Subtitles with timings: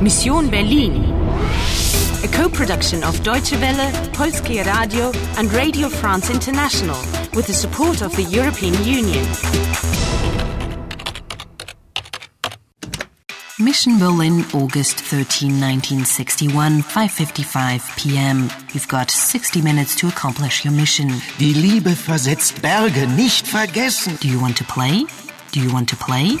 [0.00, 1.04] Mission Berlin.
[2.22, 6.96] A co-production of Deutsche Welle, Polskie Radio and Radio France International
[7.34, 9.26] with the support of the European Union.
[13.58, 18.48] Mission Berlin, August 13, 1961, 5.55 p.m.
[18.72, 21.08] You've got 60 minutes to accomplish your mission.
[21.38, 24.16] Die Liebe versetzt Berge, nicht vergessen.
[24.20, 25.06] Do you want to play?
[25.50, 26.38] Do you want to play?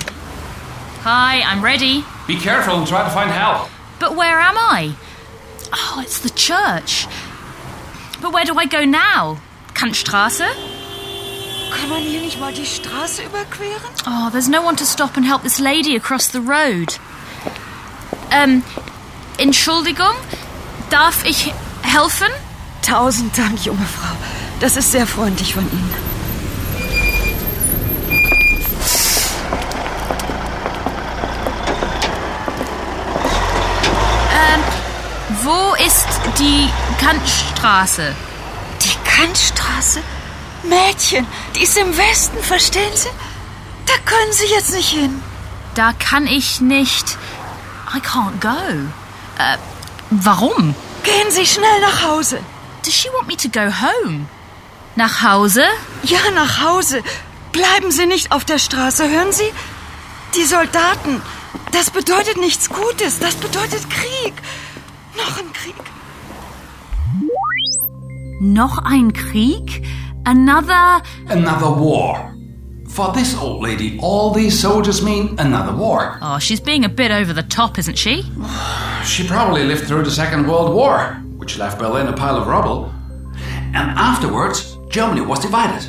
[1.02, 2.04] Hi, I'm ready.
[2.28, 3.70] Be careful and try to find help.
[3.98, 4.94] But where am I?
[5.72, 7.06] Oh, it's the church.
[8.20, 9.38] But where do I go now?
[9.72, 10.46] Kantstraße?
[11.70, 13.90] Kann man hier nicht mal die Straße überqueren?
[14.06, 16.98] Oh, there's no one to stop and help this lady across the road.
[18.30, 18.62] Ähm,
[19.38, 20.14] Entschuldigung?
[20.90, 22.28] Darf ich helfen?
[22.82, 24.14] Tausend Dank, junge Frau.
[24.60, 26.07] Das ist sehr freundlich von Ihnen.
[36.38, 36.68] Die
[37.00, 38.14] Kantstraße?
[38.84, 40.00] Die Kantstraße?
[40.64, 43.08] Mädchen, die ist im Westen, verstehen Sie?
[43.86, 45.22] Da können Sie jetzt nicht hin.
[45.74, 47.16] Da kann ich nicht.
[47.94, 48.58] I can't go.
[49.38, 49.56] Äh,
[50.10, 50.74] warum?
[51.04, 52.40] Gehen Sie schnell nach Hause.
[52.84, 54.26] Does she want me to go home?
[54.96, 55.64] Nach Hause?
[56.02, 57.02] Ja, nach Hause.
[57.52, 59.50] Bleiben Sie nicht auf der Straße, hören Sie?
[60.34, 61.22] Die Soldaten,
[61.72, 64.34] das bedeutet nichts Gutes, das bedeutet Krieg.
[65.16, 65.74] Noch ein Krieg.
[68.40, 69.84] Noch ein Krieg?
[70.24, 71.02] Another.
[71.28, 72.32] Another war.
[72.88, 76.18] For this old lady, all these soldiers mean another war.
[76.22, 78.22] Oh, she's being a bit over the top, isn't she?
[79.04, 82.92] She probably lived through the Second World War, which left Berlin a pile of rubble.
[83.72, 85.88] And afterwards, Germany was divided.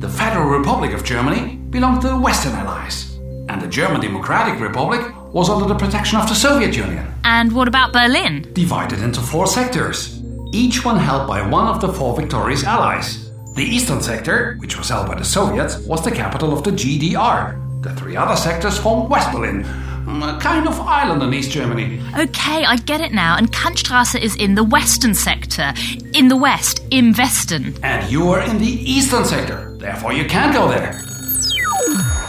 [0.00, 3.16] The Federal Republic of Germany belonged to the Western Allies,
[3.48, 5.00] and the German Democratic Republic
[5.32, 7.06] was under the protection of the Soviet Union.
[7.24, 8.50] And what about Berlin?
[8.52, 10.21] Divided into four sectors,
[10.52, 13.30] each one held by one of the four victorious allies.
[13.54, 17.58] The eastern sector, which was held by the Soviets, was the capital of the GDR.
[17.82, 22.00] The three other sectors formed West Berlin, mm, a kind of island in East Germany.
[22.18, 23.36] Okay, I get it now.
[23.36, 25.72] And Kantstraße is in the western sector.
[26.12, 27.78] In the west, im Westen.
[27.82, 31.02] And you are in the eastern sector, therefore you can't go there.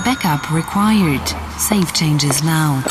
[0.03, 1.25] Backup required.
[1.57, 2.83] Save changes now.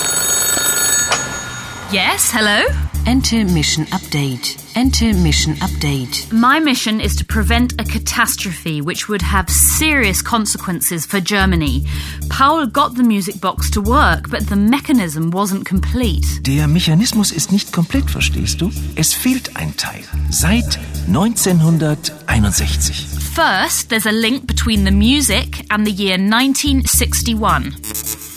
[1.91, 2.65] Yes, hello?
[3.07, 4.62] Enter mission update.
[4.75, 6.33] Enter mission update.
[6.33, 11.85] My mission is to prevent a catastrophe which would have serious consequences for Germany.
[12.31, 16.25] Paul got the music box to work, but the mechanism wasn't complete.
[16.43, 18.73] Der Mechanismus ist nicht komplett, verstehst du?
[18.95, 20.05] Es fehlt ein Teil.
[20.31, 23.31] Seit 1961.
[23.35, 27.75] First, there's a link between the music and the year 1961.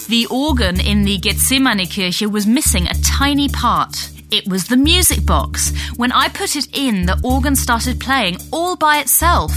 [0.10, 4.10] The organ in the Gethsemane Kirche was missing a tiny part.
[4.36, 5.72] It was the music box.
[5.96, 9.54] When I put it in, the organ started playing all by itself.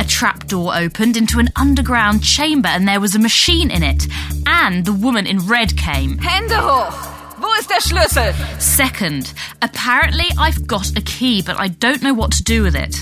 [0.00, 4.08] A trapdoor opened into an underground chamber and there was a machine in it.
[4.44, 6.18] And the woman in red came.
[6.18, 7.38] Hände hoch.
[7.38, 8.34] Wo ist der Schlüssel?
[8.60, 9.32] Second,
[9.62, 12.94] apparently I've got a key, but I don't know what to do with it.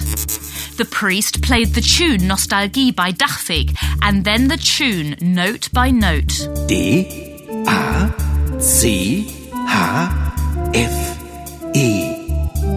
[0.77, 6.47] The priest played the tune Nostalgie by Dachfeg, and then the tune note by note.
[6.67, 7.07] D
[7.67, 10.25] A C H
[10.75, 11.14] F
[11.75, 12.15] E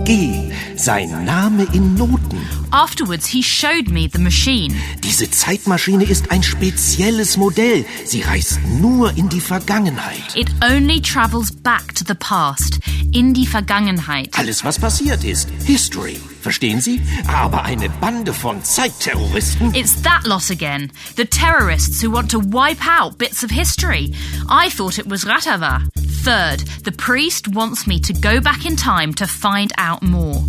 [0.06, 0.52] G.
[0.75, 2.40] Sein Name in Noten.
[2.72, 4.74] Afterwards, he showed me the machine.
[5.03, 7.86] Diese Zeitmaschine ist ein spezielles Modell.
[8.06, 10.36] Sie reist nur in die Vergangenheit.
[10.36, 12.80] It only travels back to the past,
[13.12, 14.30] in die Vergangenheit.
[14.38, 15.50] Alles, was passiert ist.
[15.66, 16.19] History.
[16.41, 17.02] Verstehen Sie?
[17.28, 19.74] Aber eine Bande von Zeitterroristen.
[19.75, 20.91] It's that lot again.
[21.18, 24.13] The terrorists who want to wipe out bits of history.
[24.50, 25.81] I thought it was Ratava.
[26.27, 30.43] Third, the priest wants me to go back in time to find out more.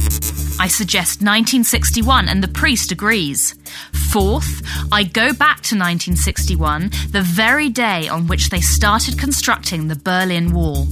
[0.58, 3.54] I suggest 1961 and the priest agrees.
[4.10, 9.94] Fourth, I go back to 1961, the very day on which they started constructing the
[9.94, 10.88] Berlin Wall.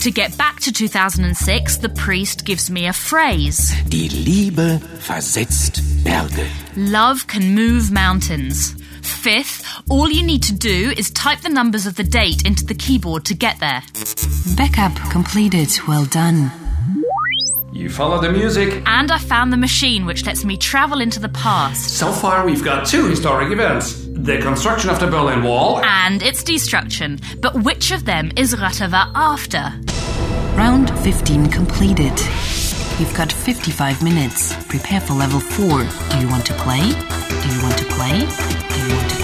[0.00, 6.50] To get back to 2006, the priest gives me a phrase Die Liebe versetzt Berge.
[6.74, 8.74] Love can move mountains.
[9.26, 12.76] Fifth, all you need to do is type the numbers of the date into the
[12.76, 13.82] keyboard to get there.
[14.56, 15.68] Backup completed.
[15.88, 16.52] Well done.
[17.72, 18.84] You follow the music.
[18.86, 21.98] And I found the machine which lets me travel into the past.
[21.98, 25.84] So far, we've got two historic events the construction of the Berlin Wall.
[25.84, 27.18] And its destruction.
[27.40, 29.72] But which of them is Ratava after?
[30.56, 32.16] Round 15 completed.
[32.98, 34.54] You've got 55 minutes.
[34.68, 35.66] Prepare for level 4.
[35.66, 36.92] Do you want to play?
[37.46, 38.20] Do you want to play?
[38.76, 39.15] Do you want to